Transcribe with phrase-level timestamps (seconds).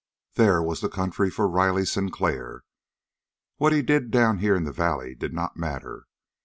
[0.33, 2.63] There was the country for Riley Sinclair.
[3.57, 6.07] What he did down here in the valleys did not matter.